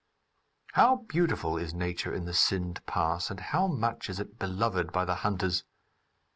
[0.71, 5.05] How beautiful is nature in the Sind pass, and how much is it beloved by
[5.05, 5.63] the hunters!